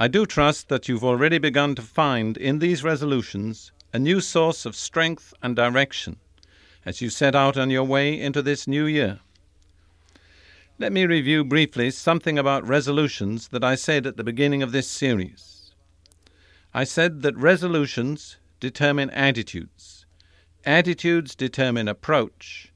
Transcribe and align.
I 0.00 0.06
do 0.06 0.26
trust 0.26 0.68
that 0.68 0.88
you've 0.88 1.02
already 1.02 1.38
begun 1.38 1.74
to 1.74 1.82
find 1.82 2.36
in 2.36 2.60
these 2.60 2.84
resolutions 2.84 3.72
a 3.92 3.98
new 3.98 4.20
source 4.20 4.64
of 4.64 4.76
strength 4.76 5.34
and 5.42 5.56
direction 5.56 6.18
as 6.86 7.00
you 7.00 7.10
set 7.10 7.34
out 7.34 7.56
on 7.56 7.68
your 7.68 7.82
way 7.82 8.18
into 8.18 8.40
this 8.40 8.68
new 8.68 8.86
year. 8.86 9.18
Let 10.78 10.92
me 10.92 11.04
review 11.04 11.44
briefly 11.44 11.90
something 11.90 12.38
about 12.38 12.64
resolutions 12.64 13.48
that 13.48 13.64
I 13.64 13.74
said 13.74 14.06
at 14.06 14.16
the 14.16 14.22
beginning 14.22 14.62
of 14.62 14.70
this 14.70 14.86
series. 14.86 15.72
I 16.72 16.84
said 16.84 17.22
that 17.22 17.36
resolutions 17.36 18.36
determine 18.60 19.10
attitudes, 19.10 20.06
attitudes 20.64 21.34
determine 21.34 21.88
approach, 21.88 22.72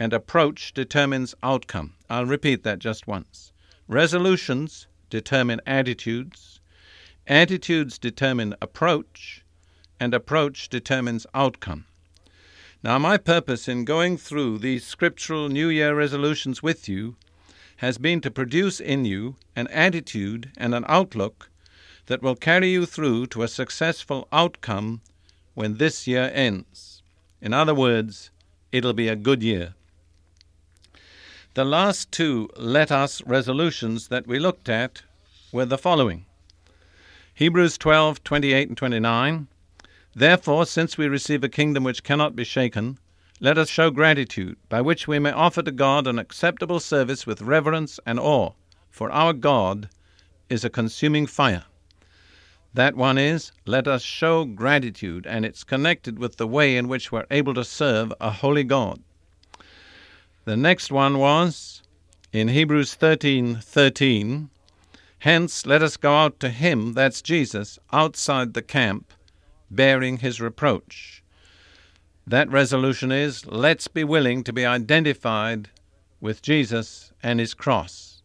and 0.00 0.12
approach 0.12 0.74
determines 0.74 1.32
outcome. 1.44 1.94
I'll 2.10 2.26
repeat 2.26 2.64
that 2.64 2.80
just 2.80 3.06
once. 3.06 3.52
Resolutions 3.86 4.88
determine 5.10 5.60
attitudes, 5.66 6.60
attitudes 7.26 7.98
determine 7.98 8.54
approach, 8.60 9.44
and 9.98 10.14
approach 10.14 10.68
determines 10.68 11.26
outcome. 11.34 11.86
Now, 12.82 12.98
my 12.98 13.16
purpose 13.16 13.68
in 13.68 13.84
going 13.84 14.16
through 14.16 14.58
these 14.58 14.86
scriptural 14.86 15.48
New 15.48 15.68
Year 15.68 15.94
resolutions 15.94 16.62
with 16.62 16.88
you 16.88 17.16
has 17.78 17.98
been 17.98 18.20
to 18.20 18.30
produce 18.30 18.80
in 18.80 19.04
you 19.04 19.36
an 19.54 19.66
attitude 19.68 20.52
and 20.56 20.74
an 20.74 20.84
outlook 20.88 21.50
that 22.06 22.22
will 22.22 22.36
carry 22.36 22.70
you 22.70 22.86
through 22.86 23.26
to 23.26 23.42
a 23.42 23.48
successful 23.48 24.28
outcome 24.32 25.00
when 25.54 25.78
this 25.78 26.06
year 26.06 26.30
ends. 26.32 27.02
In 27.40 27.52
other 27.52 27.74
words, 27.74 28.30
it'll 28.72 28.92
be 28.92 29.08
a 29.08 29.16
good 29.16 29.42
year. 29.42 29.74
The 31.56 31.64
last 31.64 32.12
two 32.12 32.50
let 32.58 32.92
us 32.92 33.22
resolutions 33.22 34.08
that 34.08 34.26
we 34.26 34.38
looked 34.38 34.68
at 34.68 35.04
were 35.52 35.64
the 35.64 35.78
following 35.78 36.26
Hebrews 37.32 37.78
12 37.78 38.22
28 38.22 38.68
and 38.68 38.76
29. 38.76 39.48
Therefore, 40.14 40.66
since 40.66 40.98
we 40.98 41.08
receive 41.08 41.42
a 41.42 41.48
kingdom 41.48 41.82
which 41.82 42.04
cannot 42.04 42.36
be 42.36 42.44
shaken, 42.44 42.98
let 43.40 43.56
us 43.56 43.70
show 43.70 43.90
gratitude, 43.90 44.58
by 44.68 44.82
which 44.82 45.08
we 45.08 45.18
may 45.18 45.30
offer 45.30 45.62
to 45.62 45.72
God 45.72 46.06
an 46.06 46.18
acceptable 46.18 46.78
service 46.78 47.26
with 47.26 47.40
reverence 47.40 47.98
and 48.04 48.20
awe, 48.20 48.50
for 48.90 49.10
our 49.10 49.32
God 49.32 49.88
is 50.50 50.62
a 50.62 50.68
consuming 50.68 51.26
fire. 51.26 51.64
That 52.74 52.96
one 52.96 53.16
is, 53.16 53.50
let 53.64 53.88
us 53.88 54.02
show 54.02 54.44
gratitude, 54.44 55.26
and 55.26 55.46
it's 55.46 55.64
connected 55.64 56.18
with 56.18 56.36
the 56.36 56.46
way 56.46 56.76
in 56.76 56.86
which 56.86 57.10
we're 57.10 57.24
able 57.30 57.54
to 57.54 57.64
serve 57.64 58.12
a 58.20 58.30
holy 58.30 58.62
God. 58.62 59.02
The 60.46 60.56
next 60.56 60.92
one 60.92 61.18
was 61.18 61.82
in 62.32 62.46
Hebrews 62.46 62.94
13 62.94 63.56
13. 63.56 64.48
Hence, 65.18 65.66
let 65.66 65.82
us 65.82 65.96
go 65.96 66.14
out 66.14 66.38
to 66.38 66.50
him, 66.50 66.92
that's 66.92 67.20
Jesus, 67.20 67.80
outside 67.92 68.54
the 68.54 68.62
camp, 68.62 69.12
bearing 69.72 70.18
his 70.18 70.40
reproach. 70.40 71.24
That 72.24 72.48
resolution 72.48 73.10
is 73.10 73.44
let's 73.46 73.88
be 73.88 74.04
willing 74.04 74.44
to 74.44 74.52
be 74.52 74.64
identified 74.64 75.68
with 76.20 76.42
Jesus 76.42 77.12
and 77.24 77.40
his 77.40 77.52
cross. 77.52 78.22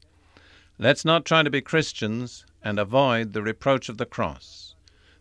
Let's 0.77 1.03
not 1.03 1.25
try 1.25 1.41
to 1.41 1.49
be 1.49 1.61
Christians 1.61 2.45
and 2.63 2.77
avoid 2.77 3.33
the 3.33 3.41
reproach 3.41 3.89
of 3.89 3.97
the 3.97 4.05
cross. 4.05 4.75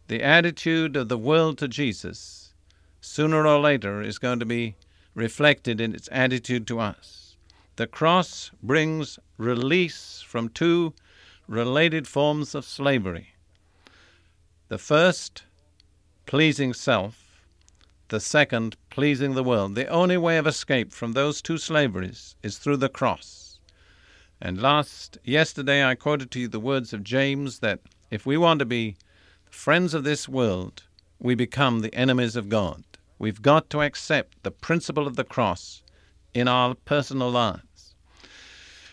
The 0.08 0.22
attitude 0.22 0.96
of 0.96 1.08
the 1.08 1.16
world 1.16 1.56
to 1.58 1.68
Jesus, 1.68 2.52
sooner 3.00 3.46
or 3.46 3.58
later, 3.58 4.02
is 4.02 4.18
going 4.18 4.40
to 4.40 4.44
be 4.44 4.76
reflected 5.14 5.80
in 5.80 5.94
its 5.94 6.08
attitude 6.12 6.66
to 6.66 6.80
us. 6.80 7.36
The 7.76 7.86
cross 7.86 8.50
brings 8.62 9.18
release 9.36 10.22
from 10.26 10.48
two 10.48 10.92
related 11.48 12.06
forms 12.06 12.54
of 12.54 12.64
slavery. 12.64 13.28
The 14.68 14.78
first, 14.78 15.44
pleasing 16.26 16.72
self, 16.74 17.42
the 18.08 18.20
second, 18.20 18.76
pleasing 18.90 19.34
the 19.34 19.42
world. 19.42 19.74
The 19.74 19.86
only 19.86 20.16
way 20.16 20.36
of 20.36 20.46
escape 20.46 20.92
from 20.92 21.12
those 21.12 21.40
two 21.40 21.58
slaveries 21.58 22.36
is 22.42 22.58
through 22.58 22.76
the 22.76 22.88
cross. 22.88 23.58
And 24.40 24.60
last, 24.60 25.18
yesterday, 25.24 25.84
I 25.84 25.94
quoted 25.94 26.30
to 26.32 26.40
you 26.40 26.48
the 26.48 26.60
words 26.60 26.92
of 26.92 27.04
James 27.04 27.58
that 27.60 27.80
if 28.10 28.26
we 28.26 28.36
want 28.36 28.58
to 28.60 28.64
be 28.64 28.96
friends 29.50 29.94
of 29.94 30.04
this 30.04 30.28
world, 30.28 30.82
we 31.18 31.34
become 31.34 31.80
the 31.80 31.94
enemies 31.94 32.36
of 32.36 32.48
God. 32.48 32.84
We've 33.20 33.42
got 33.42 33.68
to 33.68 33.82
accept 33.82 34.44
the 34.44 34.50
principle 34.50 35.06
of 35.06 35.16
the 35.16 35.24
cross 35.24 35.82
in 36.32 36.48
our 36.48 36.74
personal 36.74 37.30
lives. 37.30 37.94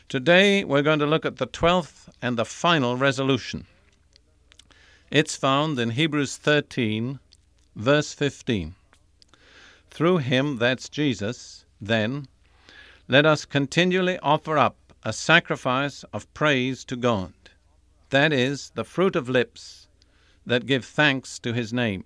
Today, 0.09 0.65
we're 0.65 0.81
going 0.81 0.99
to 0.99 1.05
look 1.05 1.25
at 1.25 1.37
the 1.37 1.47
12th 1.47 2.09
and 2.21 2.37
the 2.37 2.43
final 2.43 2.97
resolution. 2.97 3.67
It's 5.09 5.37
found 5.37 5.79
in 5.79 5.91
Hebrews 5.91 6.35
13, 6.35 7.19
verse 7.77 8.13
15. 8.13 8.75
Through 9.91 10.17
him, 10.17 10.57
that's 10.57 10.89
Jesus, 10.89 11.63
then, 11.79 12.27
let 13.07 13.25
us 13.25 13.45
continually 13.45 14.19
offer 14.19 14.57
up 14.57 14.75
a 15.03 15.13
sacrifice 15.13 16.03
of 16.11 16.33
praise 16.33 16.83
to 16.83 16.97
God. 16.97 17.31
That 18.09 18.33
is, 18.33 18.71
the 18.75 18.83
fruit 18.83 19.15
of 19.15 19.29
lips 19.29 19.87
that 20.45 20.65
give 20.65 20.83
thanks 20.83 21.39
to 21.39 21.53
his 21.53 21.71
name. 21.71 22.03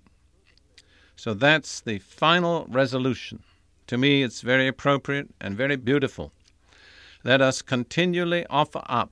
So 1.24 1.36
that's 1.36 1.82
the 1.82 2.00
final 2.00 2.66
resolution. 2.68 3.44
To 3.86 3.96
me, 3.96 4.24
it's 4.24 4.42
very 4.42 4.68
appropriate 4.68 5.30
and 5.40 5.56
very 5.56 5.76
beautiful. 5.76 6.32
Let 7.24 7.42
us 7.42 7.62
continually 7.62 8.44
offer 8.50 8.82
up 8.88 9.12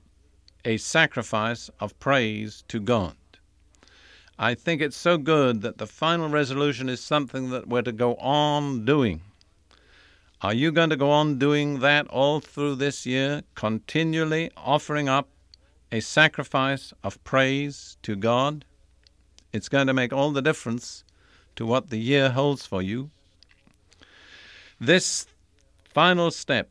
a 0.64 0.76
sacrifice 0.78 1.70
of 1.78 1.96
praise 2.00 2.64
to 2.66 2.80
God. 2.80 3.14
I 4.40 4.56
think 4.56 4.82
it's 4.82 4.96
so 4.96 5.18
good 5.18 5.62
that 5.62 5.78
the 5.78 5.86
final 5.86 6.28
resolution 6.28 6.88
is 6.88 7.00
something 7.00 7.50
that 7.50 7.68
we're 7.68 7.82
to 7.82 7.92
go 7.92 8.16
on 8.16 8.84
doing. 8.84 9.20
Are 10.42 10.52
you 10.52 10.72
going 10.72 10.90
to 10.90 10.96
go 10.96 11.12
on 11.12 11.38
doing 11.38 11.78
that 11.78 12.08
all 12.08 12.40
through 12.40 12.74
this 12.74 13.06
year, 13.06 13.42
continually 13.54 14.50
offering 14.56 15.08
up 15.08 15.28
a 15.92 16.00
sacrifice 16.00 16.92
of 17.04 17.22
praise 17.22 17.98
to 18.02 18.16
God? 18.16 18.64
It's 19.52 19.68
going 19.68 19.86
to 19.86 19.94
make 19.94 20.12
all 20.12 20.32
the 20.32 20.42
difference 20.42 21.04
to 21.56 21.66
what 21.66 21.90
the 21.90 21.98
year 21.98 22.30
holds 22.30 22.66
for 22.66 22.82
you. 22.82 23.10
This 24.80 25.26
final 25.84 26.30
step 26.30 26.68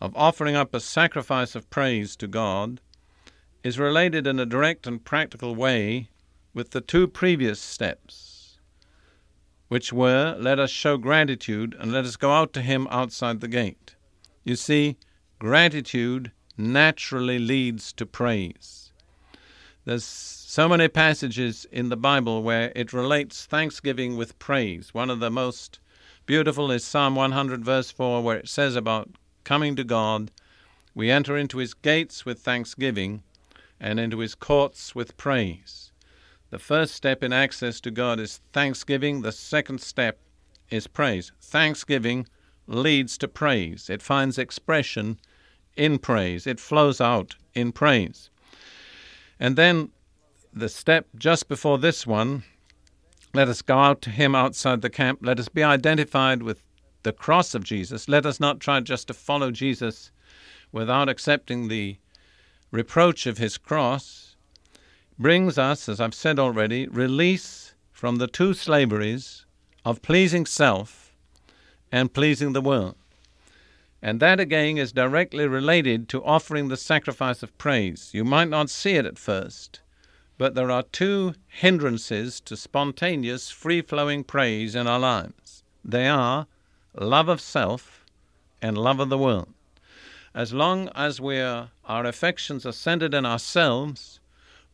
of 0.00 0.16
offering 0.16 0.56
up 0.56 0.74
a 0.74 0.80
sacrifice 0.80 1.54
of 1.54 1.70
praise 1.70 2.16
to 2.16 2.26
God 2.26 2.80
is 3.62 3.78
related 3.78 4.26
in 4.26 4.38
a 4.38 4.46
direct 4.46 4.86
and 4.86 5.04
practical 5.04 5.54
way 5.54 6.08
with 6.54 6.70
the 6.70 6.80
two 6.80 7.06
previous 7.06 7.60
steps, 7.60 8.58
which 9.68 9.92
were 9.92 10.36
let 10.38 10.58
us 10.58 10.70
show 10.70 10.96
gratitude 10.96 11.74
and 11.78 11.92
let 11.92 12.04
us 12.04 12.16
go 12.16 12.32
out 12.32 12.52
to 12.52 12.60
Him 12.60 12.86
outside 12.90 13.40
the 13.40 13.48
gate. 13.48 13.94
You 14.44 14.56
see, 14.56 14.96
gratitude 15.38 16.32
naturally 16.56 17.38
leads 17.38 17.92
to 17.94 18.04
praise. 18.04 18.81
There's 19.84 20.04
so 20.04 20.68
many 20.68 20.86
passages 20.86 21.66
in 21.72 21.88
the 21.88 21.96
Bible 21.96 22.44
where 22.44 22.70
it 22.76 22.92
relates 22.92 23.46
thanksgiving 23.46 24.16
with 24.16 24.38
praise. 24.38 24.94
One 24.94 25.10
of 25.10 25.18
the 25.18 25.30
most 25.30 25.80
beautiful 26.24 26.70
is 26.70 26.84
Psalm 26.84 27.16
100, 27.16 27.64
verse 27.64 27.90
4, 27.90 28.22
where 28.22 28.36
it 28.36 28.48
says 28.48 28.76
about 28.76 29.10
coming 29.42 29.74
to 29.74 29.82
God, 29.82 30.30
we 30.94 31.10
enter 31.10 31.36
into 31.36 31.58
his 31.58 31.74
gates 31.74 32.24
with 32.24 32.38
thanksgiving 32.38 33.24
and 33.80 33.98
into 33.98 34.20
his 34.20 34.36
courts 34.36 34.94
with 34.94 35.16
praise. 35.16 35.90
The 36.50 36.60
first 36.60 36.94
step 36.94 37.24
in 37.24 37.32
access 37.32 37.80
to 37.80 37.90
God 37.90 38.20
is 38.20 38.40
thanksgiving, 38.52 39.22
the 39.22 39.32
second 39.32 39.80
step 39.80 40.20
is 40.70 40.86
praise. 40.86 41.32
Thanksgiving 41.40 42.28
leads 42.68 43.18
to 43.18 43.26
praise, 43.26 43.90
it 43.90 44.00
finds 44.00 44.38
expression 44.38 45.18
in 45.76 45.98
praise, 45.98 46.46
it 46.46 46.60
flows 46.60 47.00
out 47.00 47.34
in 47.52 47.72
praise. 47.72 48.30
And 49.42 49.56
then 49.56 49.90
the 50.52 50.68
step 50.68 51.08
just 51.16 51.48
before 51.48 51.76
this 51.76 52.06
one, 52.06 52.44
let 53.34 53.48
us 53.48 53.60
go 53.60 53.76
out 53.76 54.00
to 54.02 54.10
him 54.10 54.36
outside 54.36 54.82
the 54.82 54.88
camp. 54.88 55.18
Let 55.20 55.40
us 55.40 55.48
be 55.48 55.64
identified 55.64 56.44
with 56.44 56.62
the 57.02 57.12
cross 57.12 57.52
of 57.52 57.64
Jesus. 57.64 58.08
Let 58.08 58.24
us 58.24 58.38
not 58.38 58.60
try 58.60 58.78
just 58.78 59.08
to 59.08 59.14
follow 59.14 59.50
Jesus 59.50 60.12
without 60.70 61.08
accepting 61.08 61.66
the 61.66 61.96
reproach 62.70 63.26
of 63.26 63.38
his 63.38 63.58
cross 63.58 64.36
brings 65.18 65.58
us, 65.58 65.88
as 65.88 66.00
I've 66.00 66.14
said 66.14 66.38
already, 66.38 66.86
release 66.86 67.74
from 67.90 68.16
the 68.16 68.28
two 68.28 68.54
slaveries 68.54 69.44
of 69.84 70.02
pleasing 70.02 70.46
self 70.46 71.16
and 71.90 72.14
pleasing 72.14 72.52
the 72.52 72.60
world. 72.60 72.94
And 74.02 74.18
that 74.18 74.40
again 74.40 74.78
is 74.78 74.92
directly 74.92 75.46
related 75.46 76.08
to 76.08 76.24
offering 76.24 76.68
the 76.68 76.76
sacrifice 76.76 77.42
of 77.44 77.56
praise. 77.56 78.10
You 78.12 78.24
might 78.24 78.48
not 78.48 78.68
see 78.68 78.94
it 78.94 79.06
at 79.06 79.18
first, 79.18 79.80
but 80.38 80.56
there 80.56 80.72
are 80.72 80.82
two 80.82 81.34
hindrances 81.46 82.40
to 82.40 82.56
spontaneous, 82.56 83.50
free 83.50 83.80
flowing 83.80 84.24
praise 84.24 84.74
in 84.74 84.88
our 84.88 84.98
lives. 84.98 85.62
They 85.84 86.08
are 86.08 86.48
love 86.94 87.28
of 87.28 87.40
self 87.40 88.04
and 88.60 88.76
love 88.76 88.98
of 88.98 89.08
the 89.08 89.18
world. 89.18 89.54
As 90.34 90.52
long 90.52 90.88
as 90.96 91.20
we're, 91.20 91.68
our 91.84 92.04
affections 92.04 92.66
are 92.66 92.72
centered 92.72 93.14
in 93.14 93.24
ourselves 93.24 94.18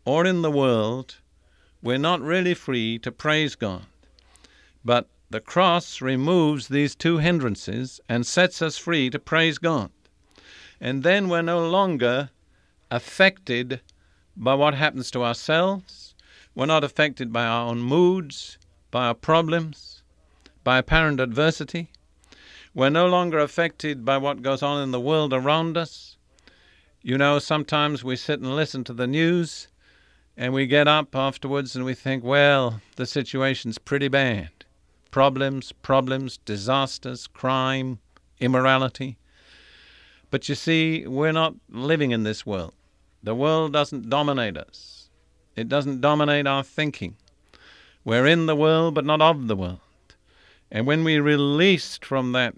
or 0.07 0.25
in 0.25 0.41
the 0.41 0.51
world, 0.51 1.17
we're 1.83 1.99
not 1.99 2.23
really 2.23 2.55
free 2.55 2.99
to 3.01 3.13
praise 3.13 3.57
God. 3.57 3.85
But 4.85 5.07
the 5.31 5.41
cross 5.41 6.01
removes 6.01 6.69
these 6.69 6.95
two 6.95 7.19
hindrances 7.19 8.01
and 8.09 8.27
sets 8.27 8.63
us 8.63 8.79
free 8.79 9.11
to 9.11 9.19
praise 9.19 9.59
God. 9.59 9.91
And 10.81 11.03
then 11.03 11.29
we're 11.29 11.43
no 11.43 11.69
longer 11.69 12.31
affected 12.91 13.83
by 14.35 14.55
what 14.55 14.73
happens 14.73 15.11
to 15.11 15.23
ourselves. 15.23 16.15
We're 16.55 16.65
not 16.65 16.83
affected 16.83 17.31
by 17.31 17.45
our 17.45 17.69
own 17.69 17.81
moods, 17.81 18.57
by 18.91 19.09
our 19.09 19.15
problems, 19.15 20.03
by 20.65 20.79
apparent 20.79 21.21
adversity. 21.21 21.91
We're 22.73 22.89
no 22.89 23.07
longer 23.07 23.39
affected 23.39 24.07
by 24.07 24.17
what 24.17 24.41
goes 24.41 24.63
on 24.63 24.83
in 24.83 24.93
the 24.93 25.01
world 25.01 25.35
around 25.35 25.77
us. 25.77 26.17
You 27.03 27.19
know, 27.19 27.39
sometimes 27.39 28.03
we 28.03 28.17
sit 28.17 28.41
and 28.41 28.57
listen 28.57 28.83
to 28.85 28.95
the 28.95 29.07
news 29.07 29.69
and 30.39 30.55
we 30.55 30.67
get 30.67 30.89
up 30.89 31.15
afterwards 31.15 31.77
and 31.77 31.85
we 31.85 31.93
think, 31.93 32.25
well, 32.25 32.81
the 32.97 33.05
situation's 33.05 33.77
pretty 33.77 34.09
bad 34.09 34.58
problems, 35.11 35.73
problems, 35.73 36.39
disasters, 36.39 37.27
crime, 37.27 37.99
immorality. 38.41 39.19
But 40.31 40.49
you 40.49 40.55
see, 40.55 41.07
we're 41.07 41.33
not 41.33 41.55
living 41.71 42.11
in 42.11 42.23
this 42.23 42.45
world. 42.45 42.75
The 43.23 43.35
world 43.35 43.73
doesn't 43.73 44.09
dominate 44.09 44.57
us, 44.57 45.11
it 45.57 45.69
doesn't 45.69 46.01
dominate 46.01 46.47
our 46.47 46.63
thinking. 46.63 47.17
We're 48.05 48.27
in 48.27 48.47
the 48.47 48.57
world, 48.57 48.95
but 48.95 49.05
not 49.05 49.21
of 49.21 49.49
the 49.49 49.57
world. 49.57 49.81
And 50.71 50.87
when 50.87 51.03
we're 51.05 51.23
released 51.23 52.05
from 52.05 52.33
that 52.33 52.55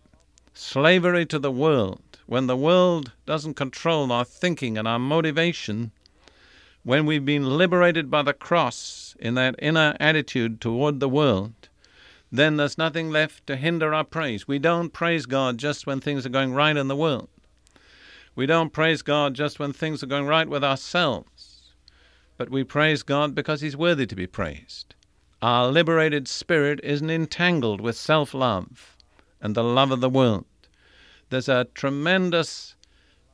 slavery 0.54 1.26
to 1.26 1.38
the 1.38 1.50
world, 1.50 2.02
when 2.26 2.46
the 2.46 2.56
world 2.56 3.12
doesn't 3.26 3.54
control 3.54 4.12
our 4.12 4.24
thinking 4.24 4.76
and 4.76 4.86
our 4.86 4.98
motivation, 4.98 5.92
when 6.82 7.06
we've 7.06 7.24
been 7.24 7.58
liberated 7.58 8.10
by 8.10 8.22
the 8.22 8.32
cross 8.32 9.16
in 9.18 9.34
that 9.34 9.54
inner 9.58 9.96
attitude 9.98 10.60
toward 10.60 11.00
the 11.00 11.08
world, 11.08 11.69
then 12.32 12.56
there's 12.56 12.78
nothing 12.78 13.10
left 13.10 13.46
to 13.46 13.56
hinder 13.56 13.92
our 13.92 14.04
praise. 14.04 14.46
We 14.46 14.58
don't 14.58 14.92
praise 14.92 15.26
God 15.26 15.58
just 15.58 15.86
when 15.86 16.00
things 16.00 16.24
are 16.24 16.30
going 16.30 16.52
right 16.52 16.76
in 16.76 16.88
the 16.88 16.96
world. 16.96 17.28
We 18.36 18.46
don't 18.46 18.72
praise 18.72 19.02
God 19.02 19.34
just 19.34 19.58
when 19.58 19.72
things 19.72 20.02
are 20.02 20.06
going 20.06 20.26
right 20.26 20.48
with 20.48 20.62
ourselves. 20.62 21.72
But 22.36 22.50
we 22.50 22.64
praise 22.64 23.02
God 23.02 23.34
because 23.34 23.60
He's 23.60 23.76
worthy 23.76 24.06
to 24.06 24.14
be 24.14 24.26
praised. 24.26 24.94
Our 25.42 25.68
liberated 25.68 26.28
spirit 26.28 26.80
isn't 26.82 27.10
entangled 27.10 27.80
with 27.80 27.96
self 27.96 28.32
love 28.32 28.96
and 29.40 29.54
the 29.54 29.64
love 29.64 29.90
of 29.90 30.00
the 30.00 30.08
world. 30.08 30.44
There's 31.30 31.48
a 31.48 31.66
tremendous 31.74 32.76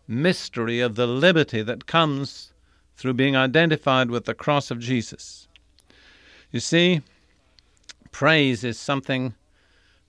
mystery 0.08 0.81
of 0.81 0.94
the 0.94 1.06
liberty 1.06 1.62
that 1.62 1.87
comes 1.87 2.52
through 2.96 3.14
being 3.14 3.37
identified 3.37 4.10
with 4.10 4.25
the 4.25 4.34
cross 4.34 4.70
of 4.70 4.78
Jesus. 4.78 5.49
You 6.50 6.60
see, 6.60 7.02
praise 8.16 8.64
is 8.64 8.78
something 8.78 9.34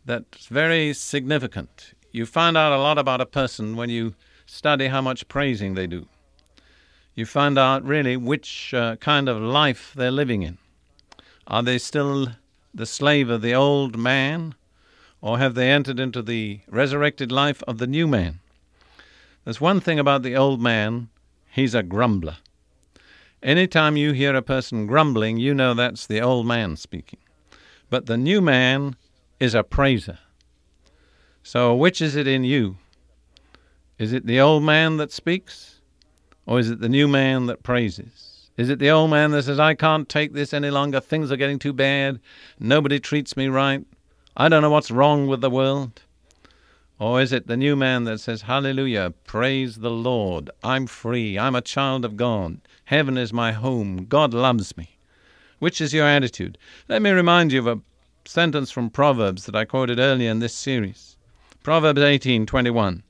that's 0.05 0.45
very 0.45 0.93
significant. 0.93 1.91
You 2.13 2.25
find 2.25 2.55
out 2.55 2.71
a 2.71 2.81
lot 2.81 2.97
about 2.97 3.19
a 3.19 3.25
person 3.25 3.75
when 3.75 3.89
you 3.89 4.15
study 4.45 4.87
how 4.87 5.01
much 5.01 5.27
praising 5.27 5.73
they 5.73 5.87
do. 5.87 6.07
You 7.15 7.25
find 7.25 7.57
out 7.57 7.83
really 7.83 8.15
which 8.15 8.73
uh, 8.73 8.95
kind 8.95 9.27
of 9.27 9.41
life 9.41 9.91
they're 9.93 10.09
living 10.09 10.43
in. 10.43 10.57
Are 11.47 11.61
they 11.61 11.77
still 11.77 12.29
the 12.73 12.85
slave 12.85 13.29
of 13.29 13.41
the 13.41 13.53
old 13.53 13.97
man, 13.97 14.55
or 15.19 15.37
have 15.37 15.55
they 15.55 15.69
entered 15.69 15.99
into 15.99 16.21
the 16.21 16.61
resurrected 16.69 17.29
life 17.29 17.61
of 17.67 17.77
the 17.77 17.87
new 17.87 18.07
man? 18.07 18.39
There's 19.43 19.59
one 19.59 19.81
thing 19.81 19.99
about 19.99 20.23
the 20.23 20.37
old 20.37 20.61
man 20.61 21.09
he's 21.51 21.75
a 21.75 21.83
grumbler. 21.83 22.37
Anytime 23.43 23.97
you 23.97 24.13
hear 24.13 24.33
a 24.33 24.41
person 24.41 24.87
grumbling, 24.87 25.39
you 25.39 25.53
know 25.53 25.73
that's 25.73 26.07
the 26.07 26.21
old 26.21 26.47
man 26.47 26.77
speaking. 26.77 27.19
But 27.89 28.05
the 28.05 28.17
new 28.17 28.41
man 28.41 28.95
is 29.39 29.55
a 29.55 29.63
praiser. 29.63 30.19
So, 31.43 31.73
which 31.75 32.01
is 32.01 32.15
it 32.15 32.27
in 32.27 32.43
you? 32.43 32.77
Is 33.97 34.13
it 34.13 34.25
the 34.25 34.39
old 34.39 34.63
man 34.63 34.97
that 34.97 35.11
speaks? 35.11 35.79
Or 36.45 36.59
is 36.59 36.69
it 36.69 36.79
the 36.79 36.89
new 36.89 37.07
man 37.07 37.45
that 37.47 37.63
praises? 37.63 38.49
Is 38.57 38.69
it 38.69 38.79
the 38.79 38.89
old 38.89 39.11
man 39.11 39.31
that 39.31 39.43
says, 39.43 39.59
I 39.59 39.75
can't 39.75 40.09
take 40.09 40.33
this 40.33 40.53
any 40.53 40.71
longer, 40.71 40.99
things 40.99 41.31
are 41.31 41.37
getting 41.37 41.59
too 41.59 41.73
bad, 41.73 42.19
nobody 42.59 42.99
treats 42.99 43.37
me 43.37 43.49
right, 43.49 43.85
I 44.35 44.49
don't 44.49 44.63
know 44.63 44.71
what's 44.71 44.89
wrong 44.89 45.27
with 45.27 45.41
the 45.41 45.49
world? 45.49 46.01
Or 46.99 47.21
is 47.21 47.31
it 47.31 47.45
the 47.45 47.55
new 47.55 47.75
man 47.75 48.05
that 48.05 48.19
says, 48.19 48.41
Hallelujah, 48.41 49.13
praise 49.25 49.75
the 49.75 49.91
Lord, 49.91 50.49
I'm 50.63 50.87
free, 50.87 51.37
I'm 51.37 51.53
a 51.53 51.61
child 51.61 52.03
of 52.03 52.17
God, 52.17 52.59
heaven 52.85 53.15
is 53.15 53.31
my 53.31 53.51
home, 53.51 54.05
God 54.05 54.33
loves 54.33 54.75
me? 54.75 54.96
Which 55.59 55.81
is 55.81 55.93
your 55.93 56.05
attitude? 56.05 56.57
Let 56.87 57.01
me 57.01 57.09
remind 57.09 57.51
you 57.51 57.59
of 57.59 57.67
a 57.67 57.81
sentence 58.25 58.69
from 58.69 58.91
Proverbs 58.91 59.45
that 59.45 59.55
I 59.55 59.65
quoted 59.65 59.99
earlier 59.99 60.29
in 60.29 60.39
this 60.39 60.53
series. 60.53 61.17
Proverbs 61.63 62.01
18:21. 62.01 63.01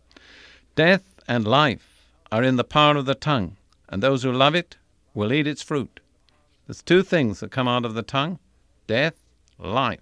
Death 0.76 1.04
and 1.28 1.46
life 1.46 2.08
are 2.32 2.44
in 2.44 2.56
the 2.56 2.64
power 2.64 2.96
of 2.96 3.06
the 3.06 3.16
tongue, 3.16 3.58
and 3.90 4.02
those 4.02 4.24
who 4.24 4.32
love 4.32 4.56
it 4.56 4.78
will 5.14 5.34
eat 5.34 5.46
its 5.46 5.62
fruit. 5.62 6.00
There's 6.66 6.82
two 6.82 7.04
things 7.04 7.42
that 7.42 7.52
come 7.52 7.68
out 7.68 7.84
of 7.84 7.96
the 7.96 8.02
tongue: 8.02 8.40
death, 8.88 9.16
life. 9.60 10.00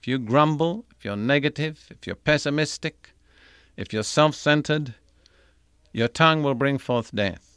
If 0.00 0.08
you 0.08 0.18
grumble, 0.18 0.86
if 0.96 1.04
you're 1.04 1.16
negative, 1.16 1.86
if 1.90 2.06
you're 2.06 2.16
pessimistic, 2.16 3.10
if 3.76 3.92
you're 3.92 4.02
self-centered, 4.02 4.94
your 5.92 6.08
tongue 6.08 6.42
will 6.42 6.54
bring 6.54 6.78
forth 6.78 7.14
death. 7.14 7.51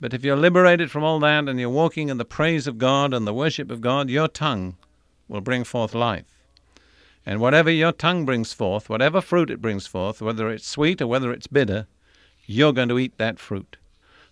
But 0.00 0.14
if 0.14 0.24
you're 0.24 0.36
liberated 0.36 0.90
from 0.90 1.04
all 1.04 1.20
that 1.20 1.46
and 1.46 1.60
you're 1.60 1.68
walking 1.68 2.08
in 2.08 2.16
the 2.16 2.24
praise 2.24 2.66
of 2.66 2.78
God 2.78 3.12
and 3.12 3.26
the 3.26 3.34
worship 3.34 3.70
of 3.70 3.82
God, 3.82 4.08
your 4.08 4.28
tongue 4.28 4.76
will 5.28 5.42
bring 5.42 5.62
forth 5.62 5.94
life. 5.94 6.24
And 7.26 7.38
whatever 7.38 7.70
your 7.70 7.92
tongue 7.92 8.24
brings 8.24 8.54
forth, 8.54 8.88
whatever 8.88 9.20
fruit 9.20 9.50
it 9.50 9.60
brings 9.60 9.86
forth, 9.86 10.22
whether 10.22 10.48
it's 10.50 10.66
sweet 10.66 11.02
or 11.02 11.06
whether 11.06 11.30
it's 11.32 11.46
bitter, 11.46 11.86
you're 12.46 12.72
going 12.72 12.88
to 12.88 12.98
eat 12.98 13.18
that 13.18 13.38
fruit. 13.38 13.76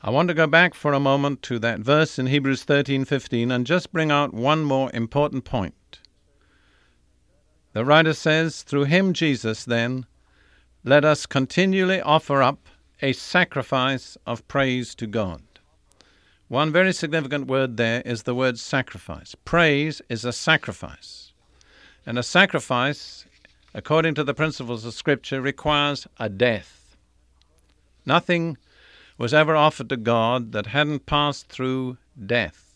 I 0.01 0.11
want 0.11 0.29
to 0.29 0.35
go 0.35 0.47
back 0.47 0.75
for 0.75 0.95
a 0.95 1.01
moment 1.01 1.43
to 1.43 1.59
that 1.59 1.81
verse 1.81 2.19
in 2.19 2.29
Hebrews 2.29 2.65
13:15 2.65 3.51
and 3.51 3.67
just 3.67 3.93
bring 3.93 4.11
out 4.11 4.33
one 4.33 4.65
more 4.65 4.91
important 4.95 5.45
point. 5.45 6.01
The 7.75 7.85
writer 7.85 8.15
says, 8.15 8.63
"Through 8.63 8.85
him 8.85 9.13
Jesus 9.13 9.65
then 9.65 10.07
let 10.83 11.05
us 11.05 11.27
continually 11.27 12.01
offer 12.01 12.43
up 12.43 12.69
a 13.03 13.13
sacrifice 13.13 14.17
of 14.25 14.49
praise 14.49 14.95
to 14.95 15.07
God." 15.07 15.43
One 16.49 16.73
very 16.73 16.95
significant 16.95 17.47
word 17.47 17.77
there 17.77 18.01
is 18.07 18.23
the 18.23 18.35
word 18.35 18.59
sacrifice. 18.59 19.35
Praise 19.45 20.01
is 20.09 20.25
a 20.25 20.33
sacrifice. 20.33 21.33
And 22.07 22.19
a 22.19 22.23
sacrifice, 22.23 23.27
according 23.75 24.15
to 24.15 24.25
the 24.25 24.33
principles 24.33 24.87
of 24.87 24.95
Scripture, 24.95 25.43
requires 25.43 26.07
a 26.19 26.31
death. 26.31 26.97
Nothing 28.07 28.57
was 29.19 29.35
ever 29.35 29.55
offered 29.55 29.91
to 29.91 29.99
God 29.99 30.53
that 30.53 30.69
hadn't 30.69 31.05
passed 31.05 31.49
through 31.49 31.99
death. 32.25 32.75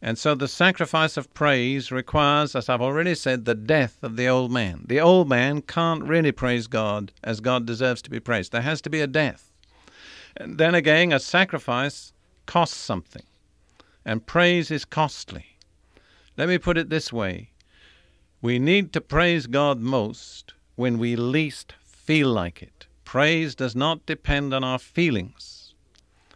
And 0.00 0.16
so 0.16 0.36
the 0.36 0.46
sacrifice 0.46 1.16
of 1.16 1.34
praise 1.34 1.90
requires, 1.90 2.54
as 2.54 2.68
I've 2.68 2.80
already 2.80 3.16
said, 3.16 3.44
the 3.44 3.56
death 3.56 3.98
of 4.02 4.14
the 4.14 4.28
old 4.28 4.52
man. 4.52 4.84
The 4.86 5.00
old 5.00 5.28
man 5.28 5.62
can't 5.62 6.04
really 6.04 6.30
praise 6.30 6.68
God 6.68 7.10
as 7.24 7.40
God 7.40 7.66
deserves 7.66 8.02
to 8.02 8.10
be 8.10 8.20
praised. 8.20 8.52
There 8.52 8.60
has 8.60 8.80
to 8.82 8.90
be 8.90 9.00
a 9.00 9.08
death. 9.08 9.50
And 10.36 10.58
then 10.58 10.76
again, 10.76 11.10
a 11.10 11.18
sacrifice 11.18 12.12
costs 12.46 12.76
something, 12.76 13.24
and 14.04 14.26
praise 14.26 14.70
is 14.70 14.84
costly. 14.84 15.56
Let 16.36 16.48
me 16.48 16.58
put 16.58 16.78
it 16.78 16.90
this 16.90 17.12
way 17.12 17.50
we 18.42 18.58
need 18.58 18.92
to 18.92 19.00
praise 19.00 19.46
God 19.46 19.80
most 19.80 20.52
when 20.76 20.98
we 20.98 21.16
least 21.16 21.72
feel 21.82 22.28
like 22.28 22.62
it. 22.62 22.86
Praise 23.04 23.54
does 23.54 23.74
not 23.74 24.04
depend 24.04 24.52
on 24.52 24.62
our 24.62 24.78
feelings. 24.78 25.72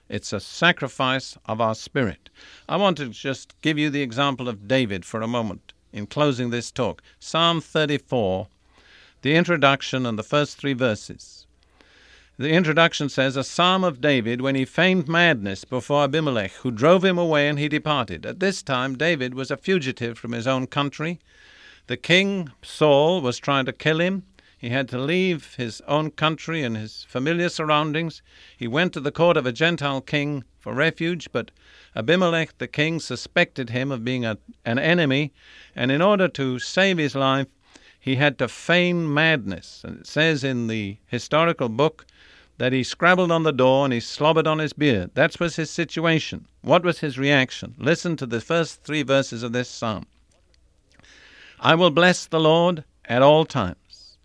It's 0.08 0.32
a 0.32 0.40
sacrifice 0.40 1.36
of 1.44 1.60
our 1.60 1.74
spirit. 1.74 2.30
I 2.66 2.76
want 2.76 2.96
to 2.96 3.10
just 3.10 3.60
give 3.60 3.78
you 3.78 3.90
the 3.90 4.00
example 4.00 4.48
of 4.48 4.66
David 4.66 5.04
for 5.04 5.20
a 5.20 5.28
moment 5.28 5.74
in 5.92 6.06
closing 6.06 6.48
this 6.48 6.70
talk. 6.70 7.02
Psalm 7.20 7.60
34, 7.60 8.48
the 9.20 9.34
introduction 9.34 10.06
and 10.06 10.18
the 10.18 10.22
first 10.22 10.56
three 10.56 10.72
verses. 10.72 11.37
The 12.40 12.50
introduction 12.50 13.08
says, 13.08 13.36
A 13.36 13.42
psalm 13.42 13.82
of 13.82 14.00
David 14.00 14.40
when 14.40 14.54
he 14.54 14.64
feigned 14.64 15.08
madness 15.08 15.64
before 15.64 16.04
Abimelech, 16.04 16.52
who 16.52 16.70
drove 16.70 17.04
him 17.04 17.18
away 17.18 17.48
and 17.48 17.58
he 17.58 17.68
departed. 17.68 18.24
At 18.24 18.38
this 18.38 18.62
time, 18.62 18.96
David 18.96 19.34
was 19.34 19.50
a 19.50 19.56
fugitive 19.56 20.16
from 20.16 20.30
his 20.30 20.46
own 20.46 20.68
country. 20.68 21.18
The 21.88 21.96
king, 21.96 22.52
Saul, 22.62 23.20
was 23.22 23.40
trying 23.40 23.64
to 23.64 23.72
kill 23.72 24.00
him. 24.00 24.22
He 24.56 24.68
had 24.68 24.88
to 24.90 25.00
leave 25.00 25.56
his 25.56 25.80
own 25.88 26.12
country 26.12 26.62
and 26.62 26.76
his 26.76 27.04
familiar 27.08 27.48
surroundings. 27.48 28.22
He 28.56 28.68
went 28.68 28.92
to 28.92 29.00
the 29.00 29.10
court 29.10 29.36
of 29.36 29.44
a 29.44 29.50
Gentile 29.50 30.00
king 30.00 30.44
for 30.60 30.72
refuge, 30.72 31.30
but 31.32 31.50
Abimelech, 31.96 32.56
the 32.58 32.68
king, 32.68 33.00
suspected 33.00 33.70
him 33.70 33.90
of 33.90 34.04
being 34.04 34.24
a, 34.24 34.38
an 34.64 34.78
enemy, 34.78 35.32
and 35.74 35.90
in 35.90 36.00
order 36.00 36.28
to 36.28 36.60
save 36.60 36.98
his 36.98 37.16
life, 37.16 37.48
he 37.98 38.16
had 38.16 38.38
to 38.38 38.48
feign 38.48 39.12
madness. 39.12 39.82
And 39.84 40.00
it 40.00 40.06
says 40.06 40.44
in 40.44 40.66
the 40.66 40.98
historical 41.06 41.68
book 41.68 42.06
that 42.58 42.72
he 42.72 42.82
scrabbled 42.82 43.30
on 43.30 43.44
the 43.44 43.52
door 43.52 43.84
and 43.84 43.92
he 43.92 44.00
slobbered 44.00 44.46
on 44.46 44.58
his 44.58 44.72
beard. 44.72 45.10
That 45.14 45.38
was 45.40 45.56
his 45.56 45.70
situation. 45.70 46.46
What 46.62 46.84
was 46.84 47.00
his 47.00 47.18
reaction? 47.18 47.74
Listen 47.78 48.16
to 48.16 48.26
the 48.26 48.40
first 48.40 48.82
three 48.82 49.02
verses 49.02 49.42
of 49.42 49.52
this 49.52 49.68
psalm. 49.68 50.06
I 51.60 51.74
will 51.74 51.90
bless 51.90 52.26
the 52.26 52.40
Lord 52.40 52.84
at 53.04 53.22
all 53.22 53.44
times. 53.44 54.16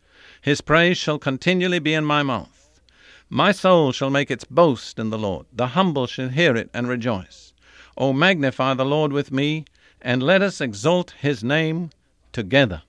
His 0.42 0.62
praise 0.62 0.98
shall 0.98 1.20
continually 1.20 1.80
be 1.80 1.94
in 1.94 2.06
my 2.06 2.22
mouth. 2.22 2.82
My 3.30 3.52
soul 3.52 3.92
shall 3.92 4.10
make 4.10 4.30
its 4.30 4.44
boast 4.44 5.00
in 5.00 5.10
the 5.10 5.18
Lord. 5.18 5.46
The 5.54 5.68
humble 5.68 6.06
shall 6.06 6.30
hear 6.30 6.56
it 6.56 6.70
and 6.74 6.88
rejoice. 6.88 7.54
O 7.98 8.14
magnify 8.14 8.74
the 8.74 8.86
Lord 8.86 9.12
with 9.14 9.32
me, 9.32 9.66
and 10.02 10.22
let 10.22 10.42
us 10.42 10.60
exalt 10.60 11.16
his 11.20 11.44
name 11.44 11.92
together. 12.32 12.84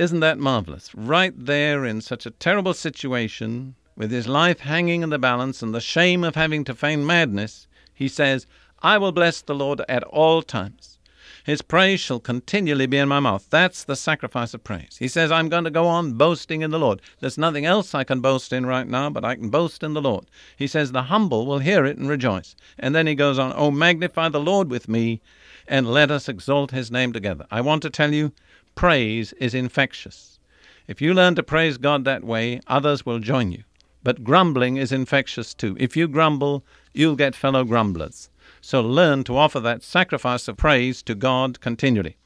Isn't 0.00 0.20
that 0.20 0.38
marvelous? 0.38 0.94
Right 0.94 1.34
there 1.36 1.84
in 1.84 2.00
such 2.00 2.24
a 2.24 2.30
terrible 2.30 2.72
situation, 2.72 3.74
with 3.94 4.10
his 4.10 4.26
life 4.26 4.60
hanging 4.60 5.02
in 5.02 5.10
the 5.10 5.18
balance 5.18 5.60
and 5.60 5.74
the 5.74 5.80
shame 5.82 6.24
of 6.24 6.36
having 6.36 6.64
to 6.64 6.74
feign 6.74 7.04
madness, 7.04 7.68
he 7.92 8.08
says, 8.08 8.46
I 8.82 8.96
will 8.96 9.12
bless 9.12 9.42
the 9.42 9.54
Lord 9.54 9.82
at 9.90 10.02
all 10.04 10.40
times. 10.40 10.98
His 11.44 11.60
praise 11.60 12.00
shall 12.00 12.18
continually 12.18 12.86
be 12.86 12.96
in 12.96 13.10
my 13.10 13.20
mouth. 13.20 13.46
That's 13.50 13.84
the 13.84 13.94
sacrifice 13.94 14.54
of 14.54 14.64
praise. 14.64 14.96
He 14.98 15.06
says, 15.06 15.30
I'm 15.30 15.50
going 15.50 15.64
to 15.64 15.70
go 15.70 15.86
on 15.86 16.14
boasting 16.14 16.62
in 16.62 16.70
the 16.70 16.78
Lord. 16.78 17.02
There's 17.18 17.36
nothing 17.36 17.66
else 17.66 17.94
I 17.94 18.04
can 18.04 18.22
boast 18.22 18.54
in 18.54 18.64
right 18.64 18.88
now, 18.88 19.10
but 19.10 19.22
I 19.26 19.34
can 19.34 19.50
boast 19.50 19.82
in 19.82 19.92
the 19.92 20.00
Lord. 20.00 20.24
He 20.56 20.66
says, 20.66 20.92
The 20.92 21.02
humble 21.12 21.44
will 21.44 21.58
hear 21.58 21.84
it 21.84 21.98
and 21.98 22.08
rejoice. 22.08 22.56
And 22.78 22.94
then 22.94 23.06
he 23.06 23.14
goes 23.14 23.38
on, 23.38 23.52
Oh, 23.54 23.70
magnify 23.70 24.30
the 24.30 24.40
Lord 24.40 24.70
with 24.70 24.88
me, 24.88 25.20
and 25.68 25.92
let 25.92 26.10
us 26.10 26.26
exalt 26.26 26.70
his 26.70 26.90
name 26.90 27.12
together. 27.12 27.46
I 27.50 27.60
want 27.60 27.82
to 27.82 27.90
tell 27.90 28.14
you, 28.14 28.32
praise 28.74 29.32
is 29.34 29.54
infectious. 29.54 30.38
If 30.86 31.00
you 31.00 31.14
learn 31.14 31.34
to 31.36 31.42
praise 31.42 31.78
God 31.78 32.04
that 32.04 32.24
way, 32.24 32.60
others 32.66 33.06
will 33.06 33.18
join 33.18 33.52
you. 33.52 33.64
But 34.02 34.24
grumbling 34.24 34.76
is 34.76 34.92
infectious 34.92 35.54
too. 35.54 35.76
If 35.78 35.96
you 35.96 36.08
grumble, 36.08 36.64
you'll 36.92 37.16
get 37.16 37.36
fellow 37.36 37.64
grumblers. 37.64 38.30
So 38.60 38.80
learn 38.80 39.24
to 39.24 39.36
offer 39.36 39.60
that 39.60 39.82
sacrifice 39.82 40.48
of 40.48 40.56
praise 40.56 41.02
to 41.04 41.14
God 41.14 41.60
continually. 41.60 42.16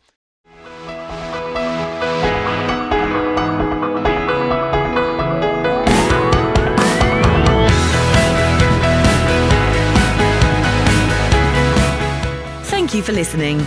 Thank 12.65 12.95
you 12.95 13.03
for 13.03 13.13
listening. 13.13 13.67